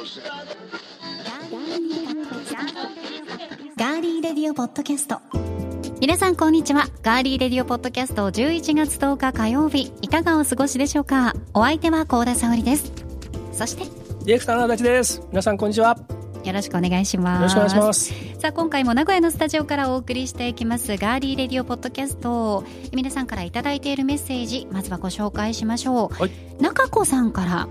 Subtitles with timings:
[0.00, 5.18] ガーリーレディオポッドキャスト。
[6.00, 6.86] 皆さんこんにちは。
[7.02, 9.92] ガーリーレディオポッドキャスト11月10日火曜日。
[10.00, 11.34] いかがお過ごしでしょうか？
[11.52, 12.90] お相手は高田沙織です。
[13.52, 15.20] そしてディレクターの足立です。
[15.28, 15.98] 皆さんこんにちは。
[16.44, 17.54] よろしくお願いします。
[17.54, 18.40] よろしくお願いします。
[18.40, 20.96] さあ今回も名古屋のスタジオからお送りしていきます。
[20.96, 22.64] ガーリーレディオポッドキャスト
[22.94, 27.68] 皆さんからいただいているメッセージまずはご紹介しましょう、はい、中子さんから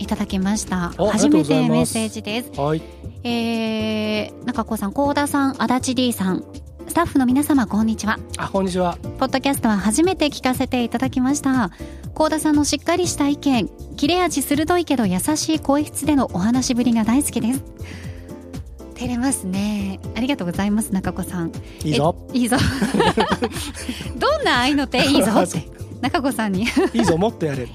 [0.00, 0.92] いただきました。
[0.98, 2.50] お初めてメッセージです。
[2.58, 2.82] はい。
[3.22, 6.44] えー、中子さん幸田さん足立 D さん。
[6.88, 8.18] スタッフの皆様こんにちは。
[8.36, 8.96] あこんにちは。
[9.18, 11.70] ポッドキャストは初めて聞かせていただきました。
[12.14, 17.62] 幸田さんのしっかりした意見切れ味鋭いけど優しい声質でのお話ぶりが大好きです。
[18.94, 20.00] 照れますね。
[20.16, 21.52] ありがとうございます中子さん。
[21.84, 22.16] いいぞ。
[22.34, 22.56] えいいぞ。
[24.16, 25.68] どんな愛の手いいぞって
[26.00, 26.66] 中子さんに。
[26.94, 27.68] いいぞもっとやれ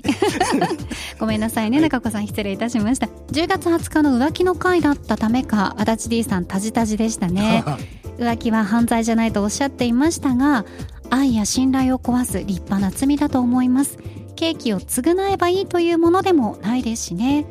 [1.19, 3.07] ごめんなさいね、中子さん失礼いたしました。
[3.31, 7.63] 10月20日の浮気の回だったためか足立 D さんタジタジでしたね。
[8.17, 10.65] 浮気は犯罪じゃないとおっしゃっていましたが
[11.09, 13.97] 愛や信頼を壊す立派な罪だと思います。
[14.35, 17.45] ケーキを償えばいいというものでもないですしね。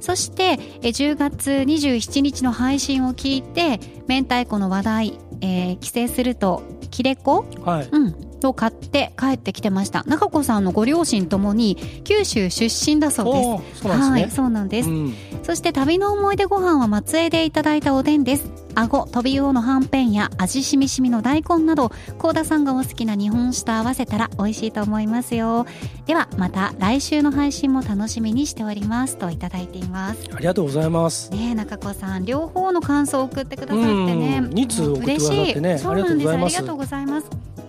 [0.00, 7.44] そしてえ10月27日の配信を聞いて明太子の話題、えー帰省すると切れ子？
[7.64, 7.88] はい。
[7.90, 8.14] うん、
[8.46, 10.04] を買って帰ってきてました。
[10.06, 13.82] 中子さんのご両親ともに九州出身だそうです。
[13.82, 14.22] そうなんですね。
[14.22, 15.14] はい、そうなんです、うん。
[15.42, 18.50] そして旅の思い出ご飯は松江でいただいたおでんです。
[18.74, 25.66] 顎飛び魚のはんぺんや味しみしみの大根など幸田さんがお好きな日本酒と合わせたら美味しいと思いますよ。
[26.06, 29.16] ではまた来週の配信も楽しみにしております。
[29.16, 30.20] といただいています。
[30.32, 31.30] ありがとうございます。
[31.32, 34.40] ねえ中子さん両方の感想を送ってくださってね。
[34.44, 35.70] うん二通送ってくださってね。
[35.70, 35.82] 嬉しい。
[35.82, 36.30] そうなんです。
[36.30, 37.26] ありがとうございます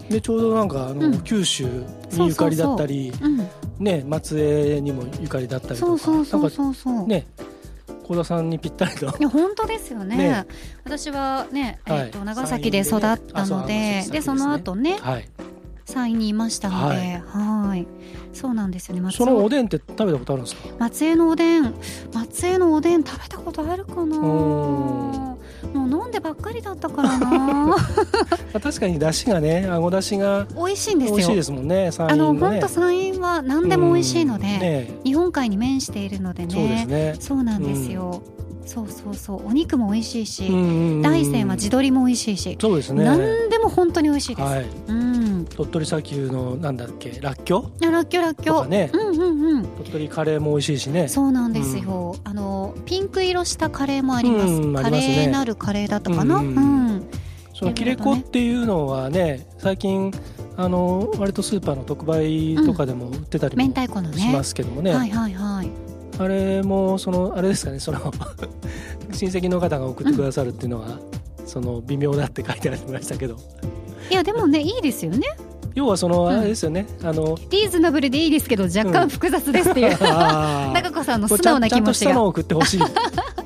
[0.09, 1.21] でちょうどなんかあの、うん。
[1.21, 3.47] 九州にゆかりだったりうん。
[3.79, 6.73] ね松江にもゆかりだったりとかそうそうそうなんかそう。
[6.73, 7.27] そうね
[8.07, 9.05] 幸田さんにぴったりと。
[9.05, 10.17] いや本当ですよね。
[10.17, 10.45] ね。
[10.83, 15.29] 私はね、はいえっと長崎で育ったのでそうでその後ねはい。
[15.85, 17.21] 山陰にいましたのではい。
[17.69, 17.87] はい。
[18.33, 20.69] そうなんですよね松そのお尾でんって食べたことあるんですか？
[20.79, 21.73] 松江のおでん
[22.13, 24.19] 松江のおでん食べたことあるかな。
[24.19, 25.28] お
[25.73, 27.29] もう飲んでばっかりだったからな。
[27.67, 27.75] ま
[28.53, 31.15] あ確かに出汁がねあご出汁が美味しいんですよ。
[31.17, 34.59] 美味しいですもんね山あの陰のね本当山陰は何でも美味しいので、うん。
[34.59, 36.53] ね日本海に面しているのでね。
[36.53, 37.15] そうですね。
[37.19, 38.21] そうなんですよ、
[38.69, 39.47] そうそうそう。
[39.47, 41.01] お肉も美味しいし、うんうんうん。
[41.01, 43.03] 大山は地鶏も美味しいし、そうですね。
[43.03, 44.65] 何でも本当に美味しいです、はい。
[44.87, 45.45] うん。
[45.45, 47.17] 鳥取砂丘のなんだっけ？
[47.19, 47.71] らっきょ？
[47.83, 48.53] あらっきょらっきょ。
[48.53, 48.91] とかね。
[48.93, 49.65] うんうんうん。
[49.65, 51.07] 鳥取カレーも美味しいしね。
[51.07, 55.01] そうなんですよ、あのピンク色したカレーもあります、うんますね。
[55.01, 56.35] レーなるカレーだったかな？
[56.35, 56.57] う、うんん。
[56.57, 56.61] う
[56.97, 57.09] ん。
[57.55, 60.13] その切れ子っていうのはね最近
[60.55, 65.88] あの割とスーパーの特売とかでも売ってたり明もしますけどもね、はいはいはい
[66.19, 67.99] あれもそのあれですかねその
[69.11, 70.99] 親戚の方が送ってくださるっていうのは、
[71.45, 73.37] その微妙だって書いてありましたけど。
[74.11, 75.21] いやでもねいいですよね。
[75.75, 76.29] 要はそのうん。
[76.29, 80.73] あれですよね、あのリーズナブルでいいですけど若干複雑ですっていう、 あー。
[80.73, 82.85] 中子さんのこ素直なうちゃんちゃんと気持ちがしたのを送ってほしいと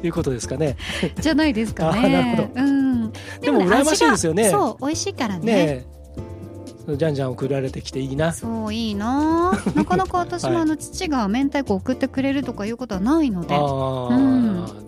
[0.06, 0.76] いうことですかね。
[1.22, 3.12] じゃないですかあーなるねほうん。
[3.40, 4.50] でもね羨ましいですよね。
[4.50, 5.46] そう美味しいからね。
[5.46, 5.93] ねえ
[6.88, 8.34] じゃんじゃん送られてきていいな。
[8.34, 9.54] そういいな。
[9.54, 14.83] あ なかなか私もあの父が明太子送ってくれるとかいうことはないので、ああ、うん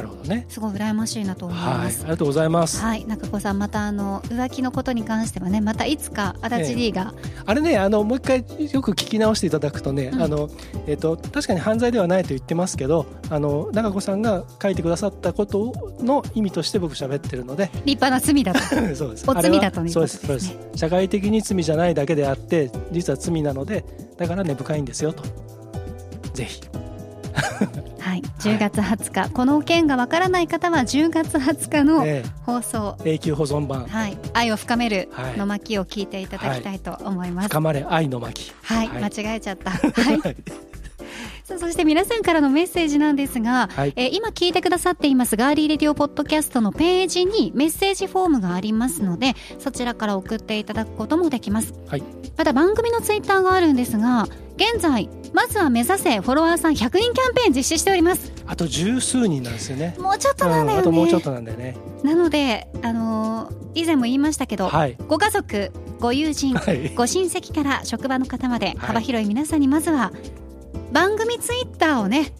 [0.00, 0.46] なるほどね。
[0.48, 1.74] すごい羨ましいなと思いはい。
[1.74, 8.38] あますりがとうございます、はい、中子さんまたあの浮気のことに関してはねまたいつか足立 D が、あれねあのもう一回
[8.72, 10.22] よく聞き直していただくとね、うん。
[10.22, 10.48] あの
[10.86, 17.70] えっと確かに犯罪ではないと言ってますけどあの中子さんが書いてくださったことの意味として僕喋ってるので。
[17.84, 18.60] 立派な罪だと。
[18.96, 19.30] そうです。
[19.30, 20.26] お罪だというあれはそうです。
[20.26, 20.56] そうです。
[20.76, 23.84] 社会的に罪じゃないだけであって実は罪なので
[24.16, 25.22] だから根深いんですよと。
[26.32, 26.60] ぜひ
[28.00, 28.22] はい。
[28.40, 33.86] 10月20日、この件がわからない方は10月20日のね放送、永久保存版。
[33.86, 35.36] はい、愛を深めるはい。
[35.36, 37.48] の巻を聞いていただきたいと思います。
[37.48, 38.52] 深まれ愛の巻。
[38.62, 39.02] はい、はい。
[39.04, 39.70] 間違えちゃった。
[39.72, 40.36] はい。
[41.58, 43.92] そして皆さんからのメッセージなんですが、はい。
[43.96, 52.02] えー今聞いてくださっていますガーリーレディオポッドキャストのページにメッセージフォームがありますのでそちらから送っていただくこともできます、はい。
[52.36, 54.26] また番組のツイッターがあるんですが
[54.60, 58.30] 現在まずは目指せフォロワーさん100人キャンペーン実施しております。
[58.46, 59.96] あと十数人なんですよね。
[59.98, 61.78] もうちょっとなんだよね、うん、あともうちょっとなんだよね。
[62.02, 64.96] なのであのー以前も言いましたけど、はい。
[65.06, 65.70] ご家族
[66.00, 66.94] ご友人はい。
[66.94, 68.78] ご親戚から職場の方までい。
[68.78, 70.12] 幅広い皆さんにまずは
[70.92, 72.32] 番組ツイッターをね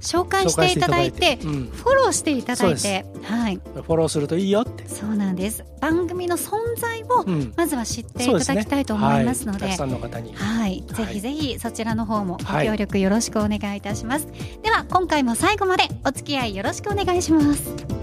[0.00, 3.56] 紹介していただいてうん、フォローしていただいてはい。
[3.56, 5.64] フォローするといいよって、そうなんです。
[5.80, 10.34] 番組の存在をうん、まずは知っていただきたいと思いますのではい、たくさんの方に。
[10.34, 11.14] はい、ぜはい。
[11.14, 14.28] ひぜひそちらの方もごはい協力よろしくお願いいたします、
[14.62, 17.96] では今回も最後までお付き合いよろしくお願いします。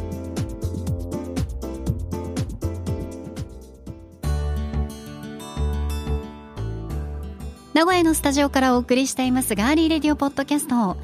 [7.73, 10.95] 名古屋のスタジオからお送りしていますガーリーレディオポッドキャスト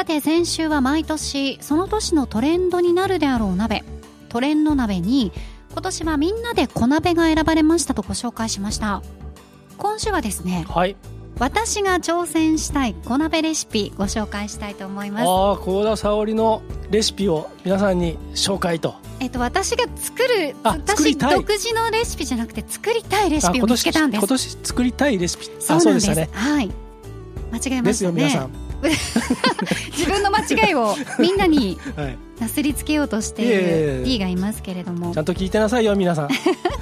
[0.00, 3.84] さて先週は毎年その年のトレンドになるであろう鍋。
[4.30, 5.30] トレンド鍋に
[5.72, 9.02] 今年はみんなで小鍋が選ばれましたとご紹介しました。
[9.76, 10.96] 今週はですねはい。
[11.38, 15.24] 私が挑戦したい小鍋レシピご紹介したいと思います。
[15.26, 18.94] ああ幸田沙織のレシピを皆さんに紹介と。
[19.20, 24.20] えっと私が作る私独自のレシピじゃなくて作りたいレシあピを見つけたんです。
[24.20, 25.44] 今年作りたいレシピ。
[25.44, 25.72] そうなんです。
[25.72, 26.30] あそうでしたね。
[26.32, 26.70] はい。
[27.52, 28.22] 間違えまですしたね。
[28.22, 28.69] よ皆さん、
[29.96, 35.12] 自分の間違いをみんなにはい、なすりつけようとしている D がいますけれども。
[35.14, 36.28] ちゃんと聞いてなさいよ皆さん。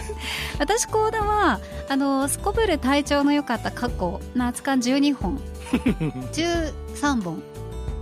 [0.58, 5.40] 私コーダはあのすこぶる体調の良かった過去夏間12本。
[6.32, 7.42] 13本。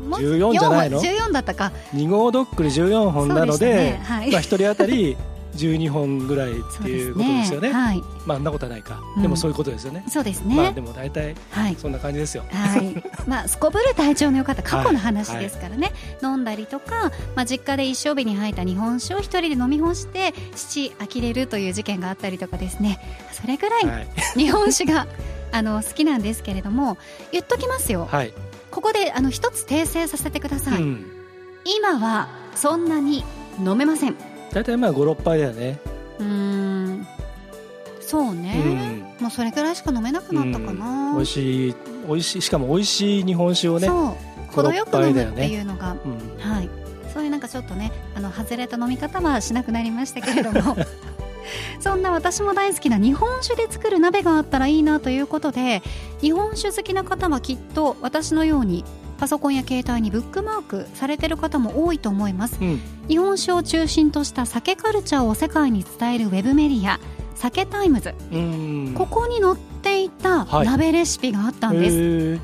[0.08, 1.28] もう14じゃないの？4本。
[1.28, 1.72] 14だったか。
[1.94, 4.00] 2号ドックル14本なのでね。
[4.04, 4.30] はい。
[4.30, 5.16] まあ、1人当たり
[5.56, 7.72] 12本ぐらいっていうことですよね。
[7.72, 8.02] はい。
[8.24, 9.22] まあそんなことはないか、うん。
[9.22, 10.04] でもそういうことですよね。
[10.08, 11.76] そうですね、まあでも大体はい。
[11.76, 12.44] そんな感じですよ。
[12.50, 15.92] はい、 まあすこぶる体調の良かった過去の話ですからね、
[16.22, 22.98] 飲んだりとか、まあ、実家で一升瓶に入った日本酒を一人で飲み干して父呆れるという事件があったりとかですね。
[23.32, 24.06] それぐらいはい、
[24.36, 25.06] 日本酒が
[25.52, 26.98] あの好きなんですけれども
[27.32, 28.08] 言っときますよ。
[28.10, 28.32] はい。
[28.70, 31.06] ここであの一つ訂正させてください、うん、
[31.64, 33.24] 今はそんなに
[33.58, 34.12] 飲めません。
[34.12, 34.14] う
[34.52, 37.06] 大体まあ56杯だよね、ーん。
[38.00, 41.74] そうね、もうそれぐらいしか飲めなくなったかな、美味しい
[42.06, 44.36] 美味しいしかも美味しい日本酒をねそう。
[44.54, 46.38] 程よく飲むっていうのが、うん。
[46.38, 46.68] はい、
[47.12, 50.76] そういうなんかちょっとねあの外れた飲み方はしなくなりましたけれども。
[51.78, 55.80] そんな私も大好きな日本酒で作る鍋があったらいいなということで
[56.20, 58.84] 日本酒好きな方はきっと私のように
[59.18, 62.58] パソコンや携帯にブックマークされてる方も多いと思います。
[62.60, 62.80] うん。
[63.08, 67.00] 日本酒を中心とした酒カルチャーを世界に伝えるウェブメディア
[67.34, 68.14] SAKETIMES。
[68.32, 68.94] うん。
[68.94, 70.66] ここに載っていたはい。
[70.66, 72.40] 鍋レシピがあったんです、へー。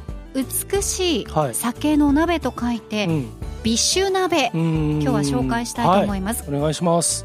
[0.75, 1.55] 美しいはい。
[1.55, 3.27] 酒の鍋と書いて、うん。
[3.63, 7.25] ビッシュ鍋今今日は紹介したいと思います、お願いします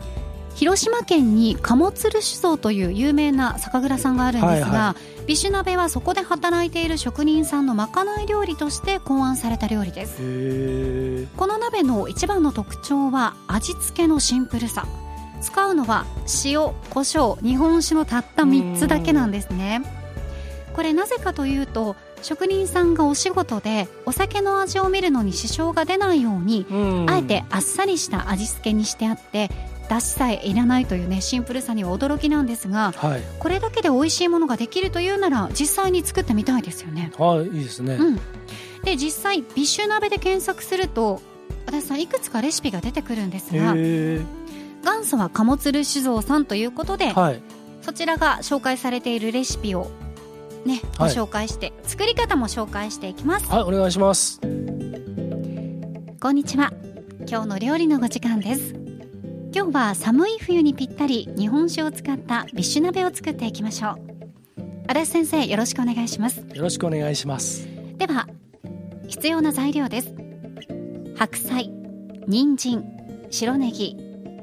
[0.57, 4.95] 広島県に賀茂鶴酒造という有名な酒蔵さんがあるんですが、はいは
[5.27, 11.27] ビッシュ鍋はそこで働いている職人さんのまかない料理として考案された料理です。
[11.37, 14.87] この鍋の一番の特徴は味付けのシンプルさ。
[15.41, 16.07] 使うのは
[16.43, 19.83] 塩胡椒日本酒のたった3つだけなんですね。
[20.73, 27.09] これなぜかというと職人さんがお仕事でお酒の味を見るのに支障が出ないようにうん。
[27.09, 29.51] あえてあっさりした味付けにしてあって
[29.89, 33.21] だしさえいらないというねシンプルさには驚きなんですがはい。
[33.39, 37.11] これだけで美味しいものができるというなら実際に作ってみたいですよね。
[37.17, 38.15] はいいいですね、うん、
[38.83, 41.21] で実際ビッシュ鍋で検索すると
[41.65, 44.21] 私さんいくつかレシピが出てくるんですへがえ
[44.83, 47.41] 元祖は賀茂鶴酒造さんということで、はい。
[47.81, 49.89] そちらが紹介されているレシピを
[50.65, 51.13] ねごはい。
[51.13, 53.49] 紹介して、作り方も紹介していきます。
[53.49, 54.39] はいお願いします。
[56.19, 56.73] こんにちは。
[57.29, 58.86] 今日の料理のご時間です
[59.53, 63.95] 今日は寒い冬にぴったり日本酒を使ったビッシュ鍋を作っていきましょう。
[64.87, 66.39] 足立先生よろしくお願いします。
[66.39, 67.67] よろしくお願いします。
[67.97, 68.27] では
[69.07, 70.13] 必要な材料です。
[71.15, 71.71] 白菜
[72.27, 72.83] 人参
[73.29, 73.95] 白ネギ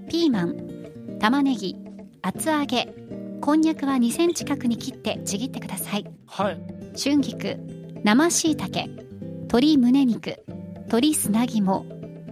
[0.09, 1.77] ピーマン玉ねぎ
[2.23, 2.95] 厚揚げ
[3.41, 6.05] こんにゃくは2センチ角に切ってちぎってください。
[6.27, 6.59] はい。
[6.97, 7.59] 春菊
[8.05, 8.89] 生しいたけ
[9.43, 10.43] 鶏胸肉
[10.87, 11.87] 鶏砂肝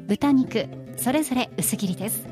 [0.07, 0.67] 豚肉
[0.97, 2.32] それぞれ薄切りです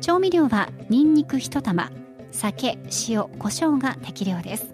[0.00, 1.90] 調味料はにんにく1玉。
[2.30, 2.78] 酒
[3.08, 4.72] 塩胡椒が適量です。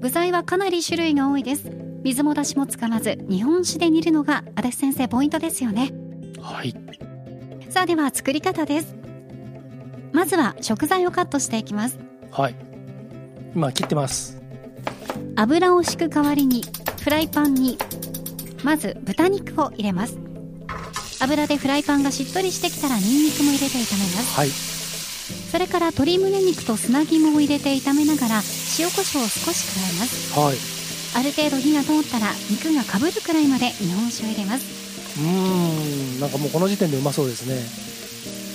[0.00, 1.70] 具材はかなり種類が多いです。
[2.02, 5.92] 水もだしも使わず日本酒で煮るのが足立先生ポイントですよね。
[6.40, 6.74] はい。
[7.70, 8.94] さあでは作り方です。
[10.12, 11.98] まずは食材をカットしていきます。
[12.30, 12.54] はい。
[13.54, 14.42] 今切ってます。
[15.36, 16.62] 油を敷く代わりに
[17.00, 17.76] フライパンに
[18.62, 20.18] まず豚肉を入れます
[21.20, 24.36] 油でフライパンがしっとりしてきたらニンニクも入れて炒めます。
[24.36, 24.48] はい。
[24.48, 28.36] それから鶏胸肉と砂肝を入れて炒めながら
[28.78, 30.38] 塩コショウを少し加えます。
[30.38, 30.58] はい。
[31.16, 34.66] ある程度火が通ったら肉がかぶるくらいまで日本酒を入れます。
[35.16, 36.20] うーん。
[36.20, 37.62] なんかもうこの時点でうまそうですね。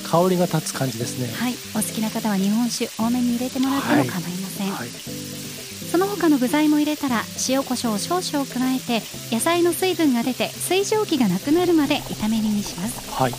[0.10, 1.32] 香りが立つ感じですね。
[1.34, 1.54] はい。
[1.74, 5.49] お好きな方は日本酒多めに入れてもらっても構いません、はい
[5.91, 9.01] その他の具材も入れたら塩コショウ少々加えて
[9.34, 13.12] 野菜の水分が出て水蒸気がなくなるまで炒め煮にします。
[13.12, 13.34] はい。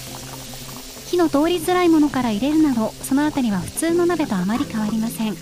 [1.10, 5.30] 火の通りづらいものから入れるなどそのあたりは普通の鍋とあまり変わりません。
[5.30, 5.36] うん。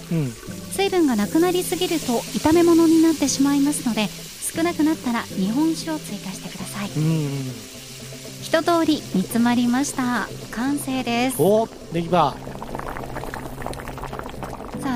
[0.72, 6.90] 水分がなくなりすぎると炒め物になってしまいますので少なくなったら日本酒を追加してください。
[6.90, 7.78] うん。
[8.42, 10.28] 一通り煮詰まりました。
[10.52, 11.36] 完成です。
[11.38, 12.34] おできた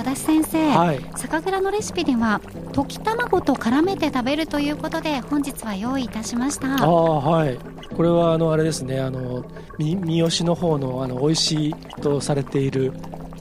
[0.02, 1.00] 足立先生、はい。
[1.16, 2.40] 酒蔵のレシピでは
[2.72, 6.84] 溶き卵と絡めて食べるということで本日は用意いたしましあた。
[6.84, 6.90] あ
[7.20, 7.58] はい。
[7.96, 9.44] これはあのあれですねあの
[9.78, 12.92] み三好の方のあの美味しいとされている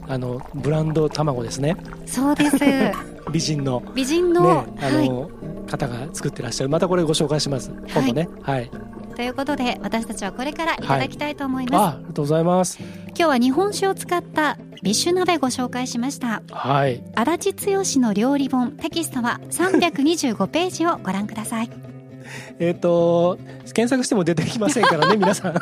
[0.08, 1.76] あのブランド卵ですね。
[2.06, 2.58] そうです。
[3.32, 3.82] 美人の。
[3.94, 5.08] 美人の、ねあはい。
[5.08, 5.30] の、
[5.70, 6.70] 方が作ってらっしゃる。
[6.70, 7.72] またこれご紹介します。
[7.94, 8.28] 今度ね。
[8.42, 8.70] はい、
[9.12, 10.76] ということで私たちはこれからい。
[10.78, 12.78] ただきたいと思います、あありがとうございます。
[12.80, 16.42] 今日は日本酒を使ったビッシュ鍋ご紹介しました。
[16.50, 17.02] はい。
[17.14, 21.70] 足立剛の料理本テキストは325ページをご覧ください。
[22.58, 23.38] えっ、と
[23.74, 25.54] 検索しても出てきませんからね 皆さん。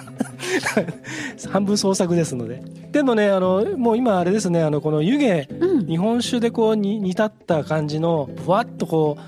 [1.50, 2.62] 半分創作ですので。
[2.92, 5.87] でもねあのもう今あれですねあのこの湯気うん。
[5.87, 9.19] 日本酒でこうに煮立った感じのふわっとこ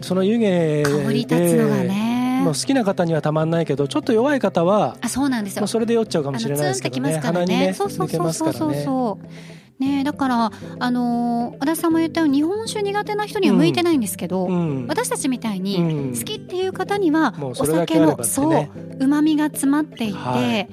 [0.00, 5.60] うその湯気で香り立つのがねもう好きな方にはたまんないけどちょっと弱い方はあそうなんですよ。
[5.60, 7.14] もうそれで酔っちゃうかもしれないですけどね。
[7.14, 8.52] あのツンってきますから鼻にねそうそう抜けそうそう。
[8.52, 9.96] そうますからね。
[9.98, 14.86] ねだからあのー足立さんも言ったように日本酒苦手な人には向いてないんですけど、うん。
[14.86, 16.16] 私たちみたいにうん。
[16.16, 18.66] 好きっていう方にはお酒のそ
[19.00, 20.68] うまみが詰まっていて、はい。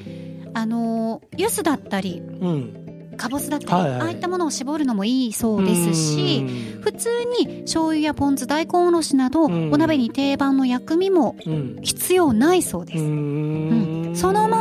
[0.53, 2.81] あのー柚子だったりうん
[3.17, 3.99] かぼすだったり、はいはい。
[4.01, 6.81] ああいったものを絞るのもいいそうですしうん。
[6.81, 7.09] 普通
[7.45, 9.71] に醤油やポン酢大根おろしなど、うん。
[9.71, 11.77] お鍋に定番の薬味もうん。
[11.81, 14.11] 必要ないそうです、うん。
[14.15, 14.60] そのま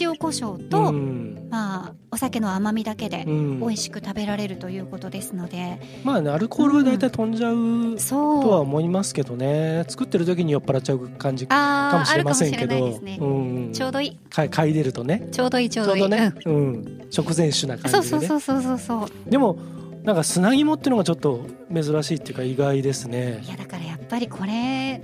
[0.00, 1.48] 塩コショウと、うん。
[1.50, 3.60] まあ、お酒の甘みだけでうん。
[3.60, 8.42] 美味しく食べられるということですので、まあねアルコールは大体飛んじゃうそう。
[8.42, 9.84] とは思いますけどね。
[9.88, 12.98] 作ってる時に酔っ払っちゃう感じかもしれませんけど。
[13.00, 14.16] ね、うんちょうどいい。
[14.28, 15.28] か嗅いでるとね。
[15.32, 16.00] ちょうどいいちょうどいい。
[16.00, 18.26] ちょうどね、うん、食前酒なうん、感じでね。
[18.26, 19.30] そうそうそうそうそうそう。
[19.30, 19.58] でも
[20.04, 23.40] なんか砂肝っていうのがちょっと珍しいっていうか意外ですね。
[23.42, 25.00] いやだからやっぱりこれ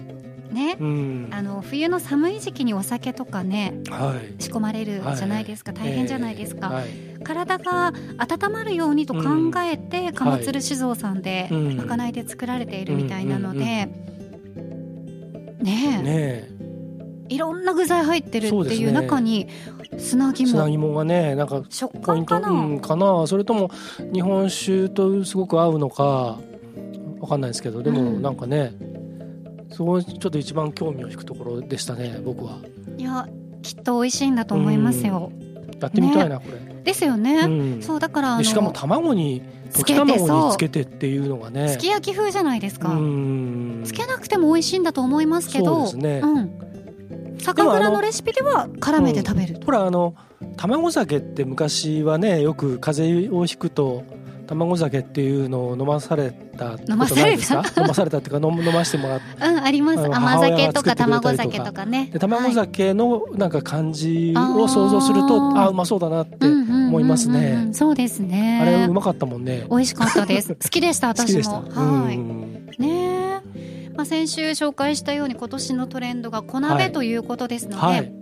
[0.51, 0.77] ね。
[0.79, 1.29] うん。
[1.31, 4.43] あの冬の寒い時期にお酒とかねはい。
[4.43, 6.89] 仕込まれるじゃないですか、大変じゃないですか、はい。
[7.23, 9.23] 体が温まるようにと考
[9.63, 11.77] えて貨物る酒造さんでうん。
[11.77, 14.11] まかないで作られているみたいなので、うん
[15.63, 16.03] ねえ。
[16.03, 16.51] ね
[17.29, 19.49] いろんな具材入ってるっていう中に
[19.99, 20.49] 砂え肝。
[20.49, 23.27] 砂肝がねなんか食ポイント感かな、うん、かな。
[23.27, 23.71] それとも
[24.13, 26.39] 日本酒とすごく合うのか
[27.21, 28.23] わかんないですけどでもうん。
[28.23, 28.73] なんかね、
[29.73, 32.59] そこちょっと一番興味を引くところでしたね僕は。
[32.99, 33.29] いや
[33.63, 35.33] きっと美味しいんだと思いますよ、
[35.81, 37.49] やってみたいな、これ、ですよね、う
[37.79, 37.83] ん。
[37.83, 41.69] そうだからしかも卵に溶きつけて卵につけてっていうのがね。
[41.69, 43.83] すき焼き風じゃないですか、うん。
[43.85, 45.87] つけなくても美味しいんだと思いますけど。
[45.87, 46.21] そうですね。
[46.21, 46.51] ん、
[47.39, 50.15] 酒蔵のレシピでは絡めて食べると、ほらあの
[50.57, 54.05] 卵酒って昔はねよく風邪をひくと
[54.51, 57.55] 卵酒っていうのを飲まされた飲まされた？
[57.81, 60.05] 飲まされたっていうか飲む飲ましてもらってうんあります。
[60.05, 62.11] 甘酒とか卵酒とかね。
[62.13, 62.55] で卵はい。
[62.55, 65.61] 酒のなんか感じを想像すると、あー。
[65.61, 66.89] あうまそうだなって、うんうんうんうん。
[66.91, 68.59] 思いますねそうですね。
[68.61, 69.65] あれうまかったもんね。
[69.71, 70.55] 美味しかったです。
[70.61, 71.43] 好きでした私も。
[71.45, 72.67] た、はい、うん。
[72.79, 73.41] ね。
[73.55, 76.93] え、まあ、先週紹介したように今年のトレンドが小鍋はい。
[76.93, 78.13] ということですので、はい、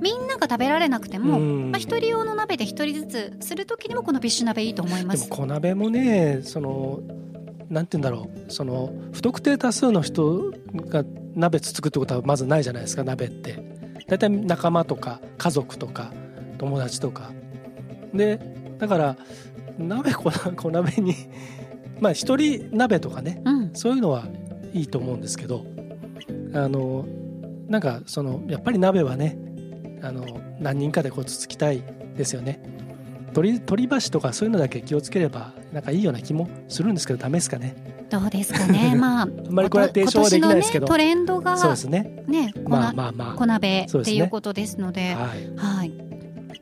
[0.00, 1.70] みんなが食べられなくても、うん。
[1.70, 3.06] まあ、一人用の鍋で一人ず
[3.38, 7.00] つする時にもこのビッシュ鍋いいと思いまでもす小鍋もねその
[7.70, 8.52] なんて言うんだろう。
[8.52, 10.52] その不特定多数の人
[10.88, 13.62] が鍋つつくってことはまずないじゃないですか鍋って。
[14.06, 16.12] 大体仲間とか家族とか
[16.58, 17.32] 友達とか。
[18.12, 18.38] で
[18.78, 19.16] だから
[19.78, 21.14] 鍋小小鍋に
[22.00, 23.70] まあ一人鍋とかねうん。
[23.72, 24.26] そういうのは
[24.72, 25.64] いいと思うんですけど
[26.52, 27.06] あの
[27.68, 29.38] なんかそのやっぱり鍋はね
[30.04, 30.26] あの
[30.60, 31.82] 何人かでこうつつきたい
[32.16, 32.60] ですよね。
[33.32, 38.06] 鳥鳥箸とかそういうのだけ気をつければなんかいいような気もするんですけどダメですかね。
[38.10, 38.94] どうですかね。
[38.96, 42.22] まああんまりこれは提唱はできないですけど、ね、トレンドがそうですね。
[42.28, 43.12] ね小まあなまあ。
[43.12, 46.04] ま小鍋っていうことですのであはい、はい。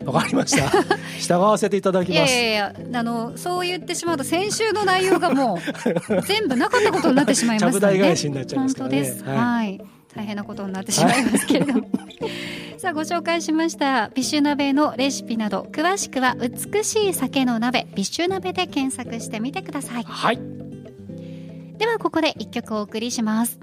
[0.05, 0.71] わかりました。
[1.19, 2.33] 従わせていただきます。
[2.33, 5.59] いやいやあのそう言ってしまうと先週の内容がもう
[6.27, 8.97] 全部なかったことになってしまいますので、台返しになっちゃいますからね。
[8.97, 9.25] 本当です。
[9.25, 9.37] はい。
[9.37, 9.81] はい。
[10.15, 11.89] 大変なことになってしまいますけれども。
[12.79, 20.05] さあご紹介しましたビッシュ鍋のレシピなど詳しくは美しい酒の鍋ビッシュ鍋で検索してみてください。
[20.05, 20.39] はい。
[21.79, 23.61] ではここで一曲お送りします。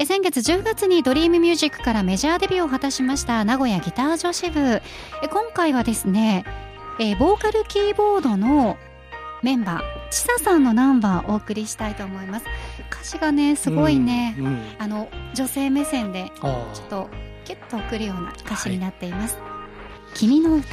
[0.00, 4.60] え先月10月にドリームミュージックからメジャーデビューを果たしました名古屋ギター女子部。
[4.60, 4.82] え
[5.28, 6.44] 今回はですね
[7.00, 8.76] えボーカルキーボードの
[9.42, 12.46] メンバーちささんのナンバーお送りしたいと思います。
[12.90, 14.62] 歌詞がねすごいね、うんうん。
[14.78, 16.70] あの女性目線であ。
[16.74, 17.08] ちょっと
[17.44, 19.38] キュッと送るような歌詞になっています、
[20.14, 20.68] 君の歌。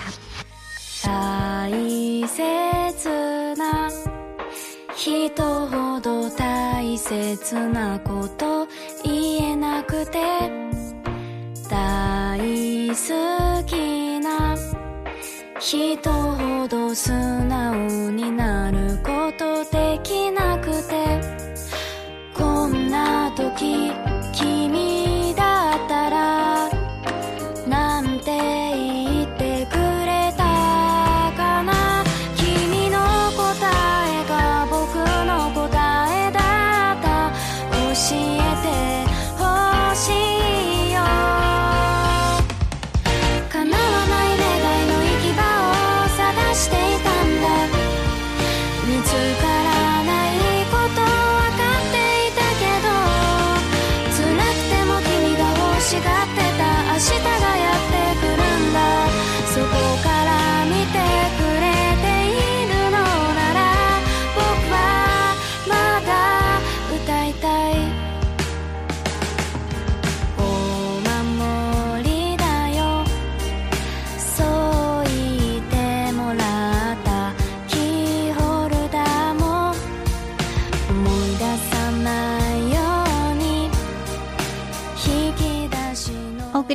[1.04, 3.89] 大切な
[4.96, 8.68] 人ほど大切なこと
[9.04, 10.20] 言えなくて
[11.70, 14.56] 大好きな
[15.67, 20.54] 人ほど素直になることできない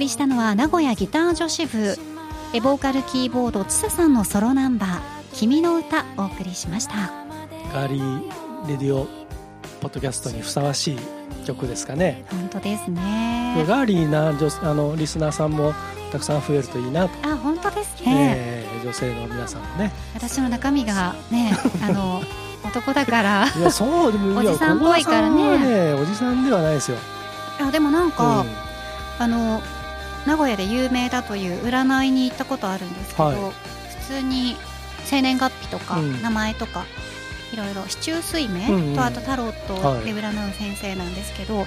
[0.00, 1.97] りしたのは名古屋ギター女子部。
[2.52, 5.00] エボーカルキーボードちささんのソロナンバー
[5.35, 6.95] 「君の歌」お送りしました。
[7.73, 9.07] ガーリーレディオ
[9.80, 10.99] ポッドキャストにふさわしい
[11.47, 15.73] 曲ですかね、本当ですでねガーリーな女あのリスナーさんも
[16.11, 19.92] たくさん増えるといいなと、あ本当ですね、えー女性の皆さんもね。
[20.14, 22.23] 私の中身がねあの
[22.64, 23.47] 男だから。
[23.47, 25.59] いやそうでもおじさんっぽいからね。
[25.59, 26.97] ねおじさんではないですよ、
[27.61, 28.47] あでもなんか、うん。
[29.19, 29.62] あの
[30.27, 33.37] 名古屋で有名だという占いに行ったことあるんですけど、はい。
[33.37, 34.57] 普通に
[35.05, 36.23] 生年月日とか、うん。
[36.23, 36.85] 名前とか
[37.53, 38.97] いろいろ四柱推命うんうん。
[38.97, 41.65] とあとタロットはいで占う先生なんですけど、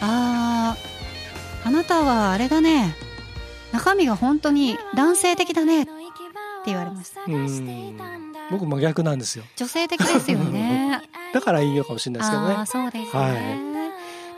[0.00, 2.94] あーあなたはあれだね。
[3.72, 5.82] 中身が本当に男性的だね。
[5.82, 7.96] って言われましたうん。
[8.50, 9.44] 僕真逆なんですよ。
[9.56, 11.02] 女性的ですよね。
[11.34, 13.73] だからいいのかもしれないですけどああねそうですね、は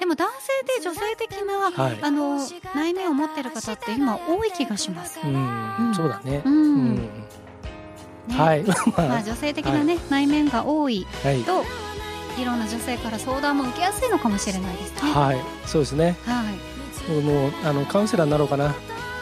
[0.07, 1.99] でも男性で女性的な、はい。
[2.01, 2.39] あの
[2.77, 5.19] 内面を持ってる方って今多い気がします。
[5.23, 5.95] うん、うん。
[5.97, 6.43] そうだね。
[6.45, 6.95] う、うん。
[6.95, 7.09] ね。
[8.31, 8.63] はい。
[8.63, 11.43] まあま 女性的なね、内面が多いあはい。
[11.43, 11.65] と
[12.41, 15.11] いろんな女性から相談も受けやすいのかもしれないですね。
[15.13, 15.41] はい。
[15.67, 16.17] そうですね。
[16.25, 17.13] はい。
[17.23, 18.67] もうあのカウンセラーになろうかな。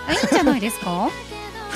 [0.07, 1.09] あいいんじゃないですか？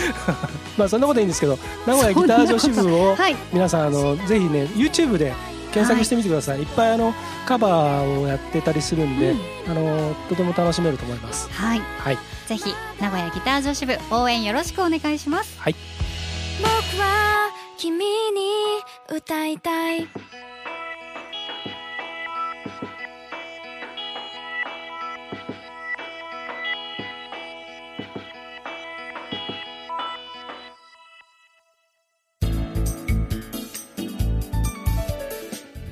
[0.77, 3.37] まあそんなこといいんですけど名古屋ギター女子部をはい。
[3.55, 5.33] 皆さんあのぜひね YouTube で
[5.73, 7.15] 検索してみてください、い、っぱいあの
[7.47, 9.39] カバーをやってたりするんで、うん。
[9.71, 11.49] あのとても楽しめると思います。
[11.51, 11.81] はい。
[11.81, 12.19] はい。
[12.47, 15.59] ぜひ名古屋ギター女子部応援よろしくお願いします。
[15.59, 15.75] 僕
[17.01, 18.51] は君に
[19.11, 20.09] 歌いたい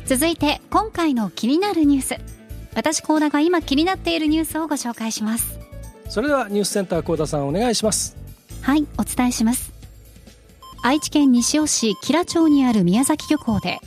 [0.06, 2.16] 続いて今回の気になるニュース。
[2.76, 5.58] 私コーダが今気になっているニュースをご紹介します。
[6.08, 8.16] それではニュースセンター幸田さんお願いします
[8.62, 9.72] はい、お伝えします。
[10.84, 13.80] 愛知県西尾市吉良町にある宮崎漁港で、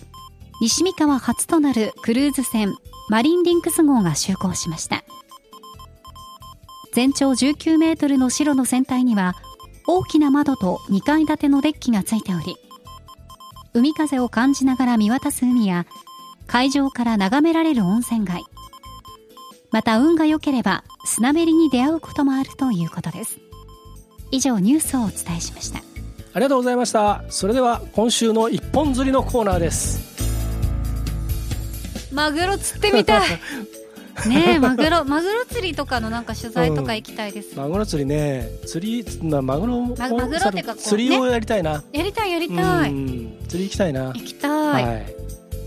[0.60, 2.76] 西三川初となるクルーズ船
[3.10, 5.06] マリンリンクス号が就航しました。
[6.92, 9.36] 全長19メートルの白の船体には、
[9.88, 12.58] 大きな窓と2階建てのデッキがついており、
[13.74, 15.86] 海風を感じながら見渡す海や、
[16.52, 18.44] 海上から眺められる温泉街、
[19.70, 23.38] また運が良ければスナメリに出会うこともあるということです。
[24.32, 25.78] 以上ニュースをお伝えしました。
[25.78, 27.24] ありがとうございました。
[27.30, 30.02] それでは今週の一本釣りのコーナーです。
[32.12, 33.30] マグロ釣ってみたい。
[34.28, 42.90] ねえマグロマグロ釣りとかのなんか取材とか行きたいです、マグロ釣りね釣り、まあ、マグロもママグロってか釣りをやりたいな、やりたいやりたい。
[42.90, 43.38] うん。
[43.48, 44.08] 釣り行きたいな。
[44.08, 45.19] 行きたい、はい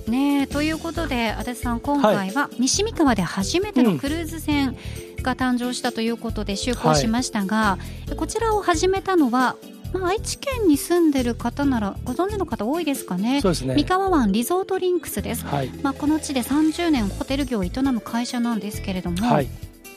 [0.09, 4.77] ねえということで足立さん今回は西三川で初めてのクルーズ船
[5.23, 7.79] が誕生したということで就航しましたが、
[8.17, 9.57] こちらを始めたのは、
[9.93, 13.41] まあ、愛知県に住んでる方ならご存知の方多いですかね。
[13.41, 13.75] そうですね。
[13.75, 15.69] 三河湾リゾートリンクスです、はい。
[15.83, 19.49] まあ、この地で30年ホテル業を営む会社なんですけれども、はい。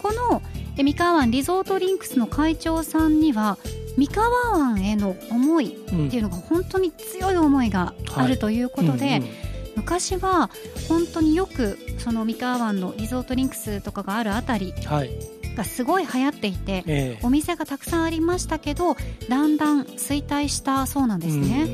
[0.01, 0.41] この
[0.77, 3.57] え三河湾リゾートリンクスの会長さんには
[3.97, 9.44] 三河湾への思いうんっていうのが本当に強い思いがあるということで、うんうん
[9.75, 10.49] 昔は
[10.87, 15.11] 本当によくその三河湾のリゾートリンクスとかがあるあたりはい。
[15.55, 17.19] がすごい流行っていてええ。
[17.23, 18.95] お店がたくさんありましたけど
[19.29, 21.69] だんだん衰退したそうなんですね、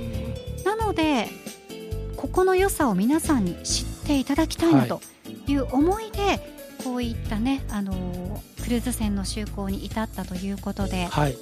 [0.65, 1.27] なので
[2.15, 4.87] ここの良さを皆さんに知っていただきたいなはい。
[4.87, 5.01] と
[5.47, 6.39] いう思いで、
[6.83, 11.35] こういったね、あのークルーズ船の就航に至ったということではい。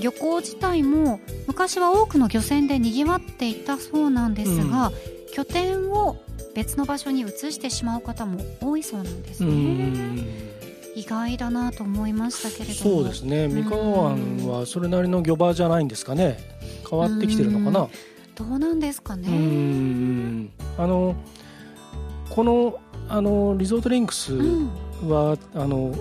[0.00, 4.90] 漁港自体も昔は多くの漁船でにぎわっていたそうなんですが、
[5.34, 6.16] 拠点を
[6.54, 10.26] 別の場所に移してしまう方も多いそうなんですうね、ん。
[10.94, 12.96] 意外だなと思いましたけれども。
[12.96, 13.48] そうですね。
[13.48, 16.38] 三河湾はそれなりの漁場じゃないんですかね。
[16.88, 17.88] 変わってきてるのかな。
[18.36, 19.28] どうなんですかね。
[19.28, 21.16] うんあの
[22.30, 24.70] このあのリゾートリンクスうん。
[25.08, 25.92] は、あの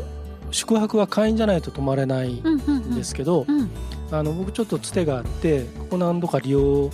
[0.52, 3.70] 宿泊は会員じゃないと泊まれないうんですけど、うん。
[4.12, 6.92] あの僕ちょっとつてがあってここ何度か利用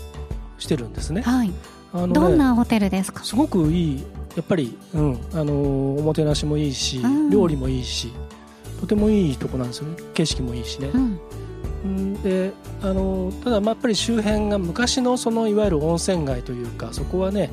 [0.57, 1.21] してるんですね。
[1.21, 1.51] はい
[1.93, 3.23] あのねどんなホテルですか？
[3.23, 4.03] すごくいい
[4.35, 7.29] やっぱり、うん、あのおもてなしもいいし、うん。
[7.29, 8.11] 料理もいいし
[8.79, 9.97] とてもいいとこなんですよね。
[10.13, 10.89] 景色もいいしね。
[10.93, 10.97] う。
[10.97, 11.19] ん。
[11.83, 17.49] うんであのただまあやっぱり周辺が昔のそのいわゆる温泉街というかそこはね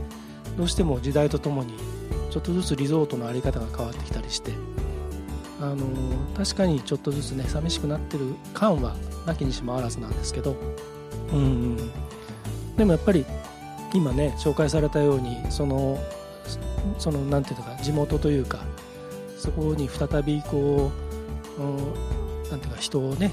[0.56, 1.74] どうしても時代とともに
[2.30, 4.52] ちょっとずつリゾートのあり方が変わってきたりして
[5.60, 5.76] あの
[6.36, 8.96] 確かにちょっとずつね寂しくなってる感は
[9.26, 10.56] なきにしもあらずなんですけど、
[11.32, 11.76] うん、
[12.76, 13.24] でもやっぱり
[13.96, 15.98] 今ね紹介されたようにその
[16.98, 18.60] そのなんていうのか地元というか
[19.38, 20.92] そこに再びこ
[21.58, 21.76] う、うん
[22.50, 23.32] なんていうか人をね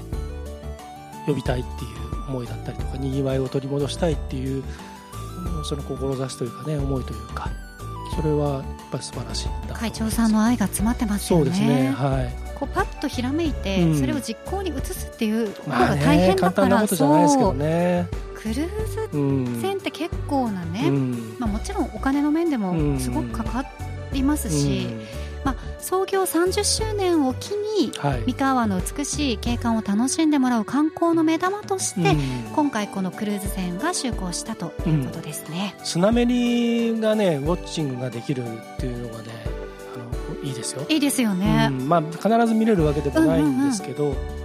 [1.26, 4.64] 呼びたいっていう思いだったりとかにぎわいを取り戻したいっていう
[5.56, 7.50] うんその志というかね思いというか
[8.16, 11.44] それはやっぱり素晴らしい会長さんの愛が詰まってますよね。
[11.44, 12.54] そうですねはい。
[12.54, 13.98] こうパッとひらめいて、うん。
[13.98, 18.08] それを実行に移すっていう方まあが大ね簡単な変だから、ことじゃないですけどね
[18.44, 19.44] クルーズうん。
[19.62, 21.36] 船って結構なね、うん。
[21.38, 23.64] まあ、もちろんお金の面でもすごくかか
[24.12, 24.86] りますし、
[25.44, 27.90] まあ、創業30周年を機に
[28.26, 32.18] 三河湾の美しい景観を楽しんでもらう観光の目玉として、うん。
[32.54, 35.74] 今回このクルーズ船が就航したということですね。
[35.82, 39.24] スナメリがねウォッチングができるっていうのがね
[39.96, 41.88] あのいいですよ、いいですよね、うん。
[41.88, 44.43] まあ、必ず見れるわけでもないんですけど、あの結構運が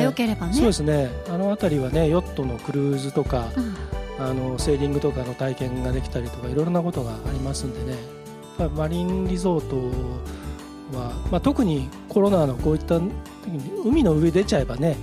[0.00, 0.54] 良ねければね。
[0.54, 1.10] そうですね。
[1.28, 3.74] あの辺りはねヨットのクルーズとかうん。
[4.16, 7.98] あのセーリングとかの体験ができたりとかいろいろなことがありますんでね。
[8.76, 9.76] マリンリゾート
[10.96, 13.08] は、まあ、特にコロナのこういった時
[13.48, 14.96] に海の上出ちゃえばね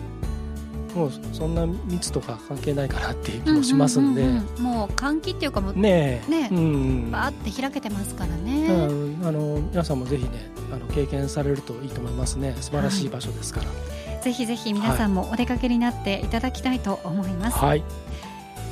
[0.96, 4.24] もうそんな密とか関係ないかなっていう気もしますんで、
[4.60, 6.32] もう換気っていうかもうねえ。
[6.32, 8.68] ねうんバーって開けてますからうね。
[8.68, 9.26] ん。
[9.26, 12.56] あの皆さんもぜひねあの経験されるといいと思いますね。
[12.60, 14.22] 素晴らしい場所ですから。
[14.22, 17.58] ぜひぜひ皆さんもお出かけになっていただきたいと思います。
[17.58, 17.84] はい。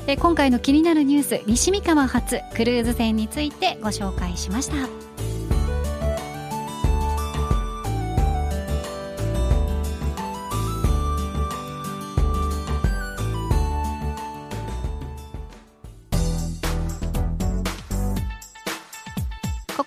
[0.07, 5.08] え今回の気になるニュース西三河発クルーズ船についてご紹介しました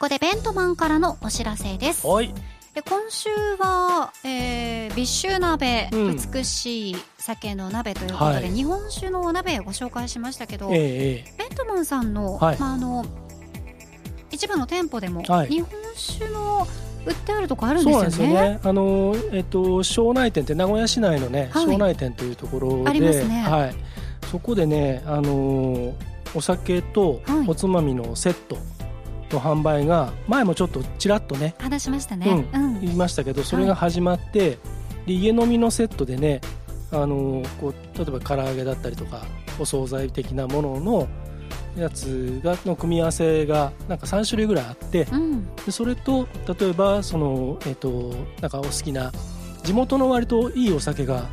[0.02, 2.04] ここでベントマンからのお知らせです。
[2.04, 2.34] はい。
[2.74, 3.28] え今週
[3.60, 6.16] は、えー、ビッシュ鍋、うん。
[6.16, 8.50] 美しい酒の鍋ということで、はい。
[8.50, 12.58] 日本酒のお鍋をご紹介しましたけど、えええベントマンさんの,、はい。
[12.58, 13.06] まあ、あの
[14.32, 15.50] 一部の店舗でも、はい。
[15.50, 16.66] 日本酒の
[17.06, 18.10] 売ってあるとこあえるんですよね。
[18.10, 18.60] そうなんですよね。
[18.64, 21.64] あのえっと庄内店って名古屋市内のねはい。
[21.64, 23.42] 庄内店というところで、ありますね。
[23.42, 23.74] はい、
[24.32, 25.94] そこでねあの
[26.34, 27.46] お酒とはい。
[27.46, 28.56] おつまみのセット
[29.32, 32.46] の販売が前もちょっとちらっとね話しましたね。
[32.54, 34.58] ううん言いましたけどそれが始まって、
[35.06, 36.40] で家飲みのセットでね
[36.90, 39.22] あのこう例えば唐揚げだったりとか
[39.58, 41.08] お惣菜的なものの
[41.76, 49.10] やつがの組み合わせがなんか3種類ぐらいあってうんでそれと例えばその、えっとなんかお好きな
[49.62, 51.26] 地元の割といいお酒が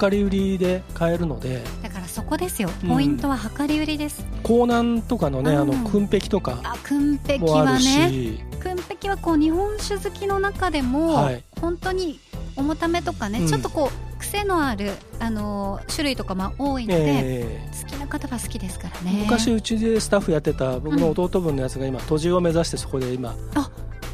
[0.00, 2.70] 量り売りで買えるのでだからそこですよ。
[2.82, 11.44] うんポイントは量り売りです、港南とかのね、あのうん燻壁とかあくんぺきもあるはねし、くんぺきはこう日本酒好きの中でも、はい。
[11.60, 12.18] 本当に
[12.56, 13.46] 重ためとかね、うん。
[13.46, 19.22] ちょっとこう癖のある、あのー種類とかも多いので、え好きな方は好きですからーね。
[19.24, 23.70] 昔うちでスタッフやってた僕の弟分のやつが今途中を目指してそこで今あ。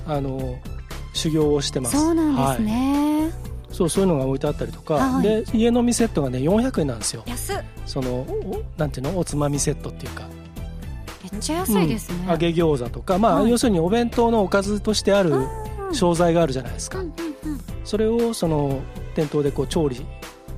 [0.06, 0.58] あの
[1.14, 1.96] 修行をしてます。
[1.96, 2.62] そうなんですはい。
[2.62, 3.30] ね、
[3.72, 5.22] そうそういうのが置いてあったりとか、はい。
[5.22, 7.24] で家飲みセットがね400円なんですよ。
[7.86, 9.18] そのおなんていうの？
[9.18, 10.28] おつまみセットっていうか。
[11.22, 12.30] めっちゃ安いですね、うん。
[12.30, 13.50] 揚げ餃子とか、まあはい。
[13.50, 17.60] 要するにお弁当のおかずとしてあるうん商材があるじゃないですか、うんうんうん。
[17.84, 18.80] それをその
[19.14, 20.04] 店頭でこう調理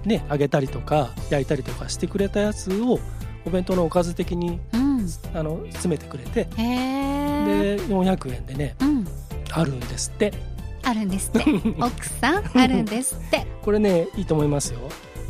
[0.04, 2.98] ね揚げたりとか焼いたりとかしてくれたやつを
[3.44, 5.08] お弁当のおかず的にうん。
[5.34, 6.44] あの詰めてくれて。
[6.44, 9.06] で400円でねうん。
[9.52, 10.32] あるんですって
[10.84, 11.44] あるんですって。
[11.80, 13.46] 奥さんあるんですって。
[13.62, 14.80] これねいいと思いますよ。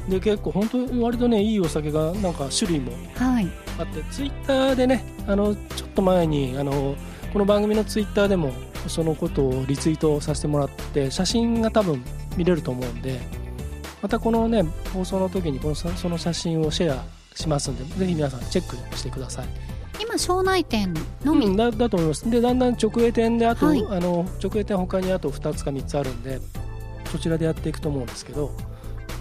[0.09, 3.51] で結構本当に割とねいいお酒がなんか種類もはい。
[3.79, 6.95] あってツイッターでねあのちょっと前にあの
[7.33, 8.53] この番組のツイッターでも
[8.87, 12.05] そのことをリツイートさせてもらって写真が多分
[12.37, 13.19] 見れると思うんで
[14.03, 14.63] またこのね
[14.93, 19.47] 放送の時にこのさその写真をシェアしますんでぜひ皆さんチェックしてください。
[20.01, 22.31] 今庄内店のみ、うん、だだと思います。
[22.31, 23.85] でだんだん直営店であと、はい。
[23.89, 26.41] あの直営店他にあと2つか3つあるんで
[27.11, 28.51] そちらでやっていくと思うんですけど。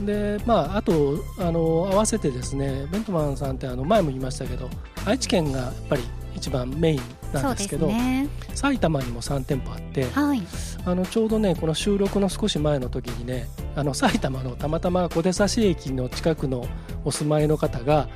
[0.02, 1.60] でまああとあの
[1.92, 4.68] 合わせてですねベントマンさんってあの前も言いましたけど
[5.06, 6.02] 愛知県がやっぱり
[6.36, 8.28] 一番メインなんですけどね。
[8.56, 10.42] 埼玉にも3店舗あってはい。
[10.86, 16.66] あのちょうどねこの収録の少し前の時にねあの埼玉のたまたま小出差駅の近くの
[17.06, 18.10] お住まいの方が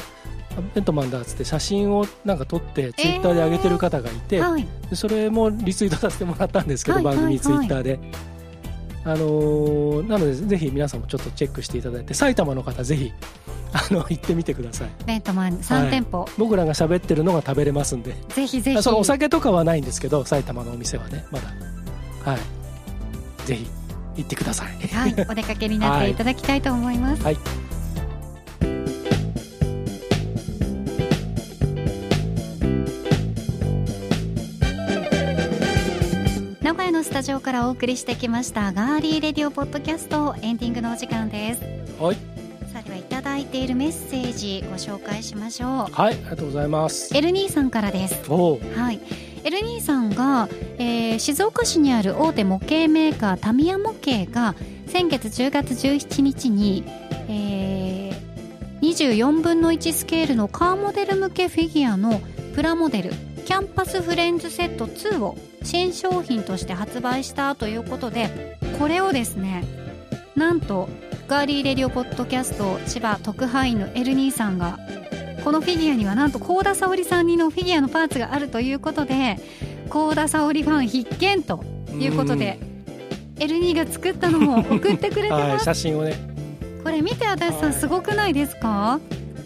[0.61, 4.67] ベントマンだっつって写真をなんか撮ってツイッターで上げてる方がいて、はい。
[4.89, 7.99] でそれもリツイートさせてもらったんですけど、はい番組はいツイッターで。
[9.05, 13.13] あのーなのでぜひ皆さんもちょっとチェックしていただいて埼玉の方ぜひ
[13.71, 14.89] あの行ってみてください。
[15.05, 18.15] ベントマン3店舗、僕らが喋ってるのが食べれますんで。
[18.29, 18.83] ぜひぜひ。
[18.83, 21.47] そのお酒とかはないんですけど埼玉のお店はねまだ。
[22.31, 22.39] はい。
[23.45, 23.67] ぜひ
[24.17, 24.87] 行ってください。
[24.87, 27.23] はい、お出かけになっていただきたいと思います。
[27.23, 27.35] はい。
[27.35, 27.76] 名古
[37.17, 41.63] タジオからお送りしてきましたガーリーレディオポッドキャストエンディングのお時間です。
[41.99, 42.15] はい
[42.71, 45.91] さあではいただいているメッセージご紹介しましょう。
[45.91, 48.23] はいありがとうございますエルニーさんからです。
[48.29, 48.99] はい。
[49.43, 54.53] エルニーさんが、えー静岡市にある大手模型メーカータミヤ模型が
[54.85, 56.83] 先月10月17日に、
[57.29, 62.21] えー24分の1スケールのカーモデル向けフィギュアの
[62.53, 63.09] プラモデル
[63.47, 65.35] キャンパスフレンズセット2を
[65.67, 69.63] 新商品として発売したということでこれをですね
[70.35, 70.87] なんと
[71.27, 74.79] ガーリーレディオポッドキャスト千葉特派員のエルニーさんが
[75.43, 79.37] このフィギュアにはなんと幸田沙織さんにのフィギュアのパーツがあるということで
[79.89, 81.63] 幸田沙織ファン必見と
[81.99, 82.59] いうことで
[83.39, 86.13] エルニーが作ったのも送ってくれて はいます写真をね。
[86.83, 88.99] これ見て私さんはいすごくないですか？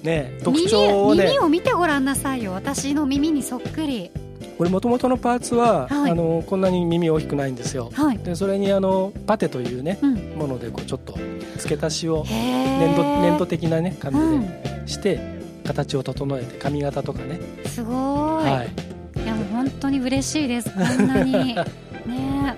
[0.04, 1.24] ね特徴をね。
[1.24, 2.54] 耳耳を見てごらんなさいよ。
[2.54, 4.12] 私の耳にそっくり
[4.62, 6.12] これもともとのパーツは、はい。
[6.12, 7.90] あのこんなに耳大きくないんですよ。
[7.96, 8.20] はい。
[8.20, 10.14] でそれにあのパテというねうん。
[10.38, 11.18] ものでこうちょっと
[11.58, 14.42] 付け足しを粘土粘土的なね感うん。
[14.44, 15.20] じでして、
[15.66, 17.40] 形を整えて髪型とかね。
[17.66, 21.56] すごーい、、はいやもう本当に嬉しいですこんなに。
[22.06, 22.56] ね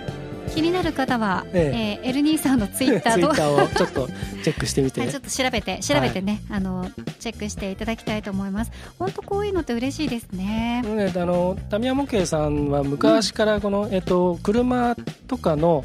[0.53, 2.07] 気になる方は、ええ。
[2.07, 3.33] ーエルニーさんのツイッターと。
[3.33, 4.07] ツイッをちょっと
[4.43, 6.89] チェックしてみて、はい、ちょっと調べて調べてね、あの
[7.19, 8.71] チェックしていただきたいと思います。
[8.99, 10.81] 本当こういうのって嬉しいですね。
[10.83, 14.95] ね、あのタミヤ模型さんは昔からこの、えっと、車
[15.27, 15.83] とかの、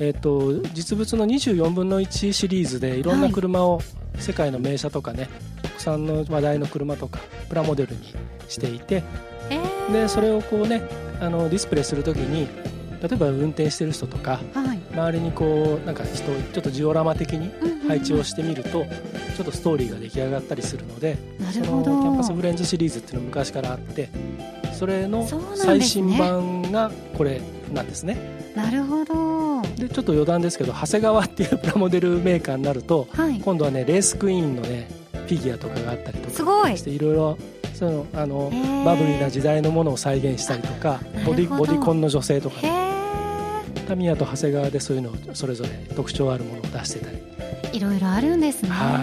[0.00, 3.80] えっと、実物の24分の1シリーズでいろんな車を、
[4.18, 5.28] 世界の名車とかね
[5.62, 8.14] 国産の話題の車とかプラモデルに
[8.48, 9.02] していて
[9.48, 9.92] えー。
[9.92, 10.82] でそれをこうね
[11.20, 12.48] あのディスプレイするときに
[13.02, 14.80] 例えば運転してる人とかはい。
[14.92, 17.50] 周りにこうなんか人ちょっとジオラマ的に
[17.86, 21.16] 配置をしてみるとちょっとストーリーが出来上がったりするので
[21.52, 24.08] そなるほのキャンパスどフレンズシリーズっていうの昔からあって
[24.74, 27.40] それの最新版がこれ
[27.72, 28.16] なんですね。
[28.54, 29.62] なるほど。
[29.76, 33.40] でちょっと余談ですけど長谷川っていうプラモデルメーカーになるとはい。
[33.40, 36.76] 今度はねレースクイーンのねフィギュアとかがあったりとかすごい。
[36.76, 37.38] していろいろ
[37.80, 38.50] そのあの
[38.84, 42.68] バブリーな時代のものを再現したりとかボディボディコンの女性とかへね
[43.74, 47.18] えタミヤと長谷川でそういうのをそれぞれ特徴あるものを出してたり。
[47.72, 48.68] いろいろあるんですね。
[48.68, 48.98] は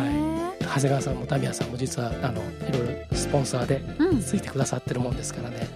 [0.62, 4.22] 長谷川さんもタミヤさんも実はあのいろいろスポンサーでうん。
[4.22, 5.68] ついてくださってるもんですからね。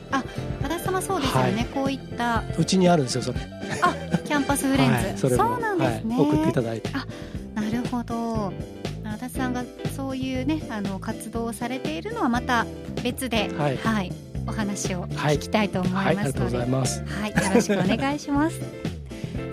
[0.62, 1.66] 和田様そうですよね、はい。
[1.74, 2.44] こういった。
[2.56, 3.40] うちにあるんですよそれ。
[4.26, 5.58] キャンパスフレンズ、はい、それも。
[5.58, 6.92] うなんですね、はい、送っていただいて。
[7.56, 8.54] なるほど。
[9.04, 12.66] 和田さんがそういうねあの活動をされているのはまた
[13.02, 13.78] 別ではい。
[13.78, 14.12] はい、
[14.48, 15.36] お話をはい。
[15.38, 16.18] 聞きたいと思いはい。
[16.18, 17.72] ありがとうますので、はいございます。
[17.72, 18.60] よろしくお願いします。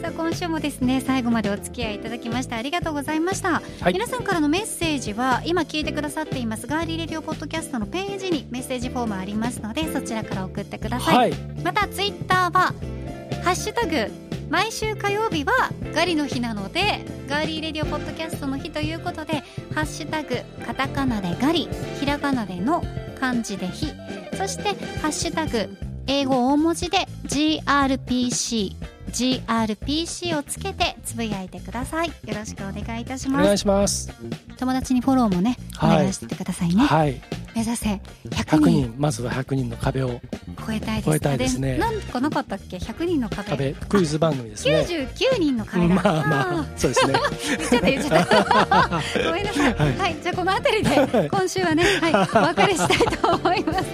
[0.03, 3.93] さあ今週もですね最後までお付き合いいただきましてありがとうございました、はい。
[3.93, 11.33] 皆さんからのメッセージは今聞いてくださっていますガーリーレディオポッドキャストのページにメッセージフォームありますのでそちらから送ってください、はい。
[11.65, 12.75] またツイッターは
[13.43, 14.11] 「ハッシュタグ
[14.51, 15.53] 毎週火曜日は
[15.95, 19.43] ガリの日なのでガーリーレディオポッドキャストの日ということで
[19.75, 21.69] 「ハッシュタグカタカナでガリ」
[22.01, 22.83] ひらがなでの
[23.19, 23.93] 漢字で「日」
[24.37, 24.65] そして
[25.03, 25.69] 「ハッシュタグ
[26.07, 28.77] 英語大文字で GRPC」
[29.09, 32.09] GRPC をつけてつぶやいてください。
[32.09, 34.13] よろしくお願いいたしお願いますします。
[34.59, 35.99] 友達にフォローもねおはい。
[36.01, 37.21] 願いしててくださいね、はい。
[37.55, 38.95] 目指せ100 100人人。
[38.99, 40.21] まずは100人の壁を
[40.69, 41.71] 超えたいです超えたいですね。
[41.71, 43.49] あれなんかなかったっけ？100人の壁。
[43.49, 44.87] 壁クイズ番組ですね。
[44.87, 47.15] 99人の壁だ、まあまあそうですね。
[47.57, 48.89] 言っちゃった言っちゃった。
[49.25, 49.75] ごめんなさい。
[49.75, 53.85] は、はいいじゃあこの辺りで今週はねはいお別れしたいと思います。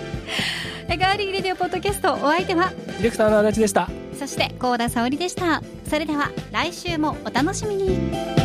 [0.99, 3.89] ガーリーレディオポッドキャストお相手はディレクターの足立でした。
[4.19, 5.63] そして高田沙織でした。
[5.89, 8.44] それでは来週もお楽しみに